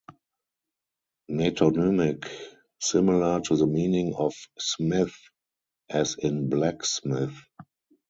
Metonymic: 1.29 2.25
Similar 2.79 3.41
to 3.41 3.55
the 3.55 3.67
meaning 3.67 4.15
of 4.15 4.33
"smith" 4.57 5.15
as 5.91 6.15
in 6.17 6.49
blacksmith. 6.49 7.39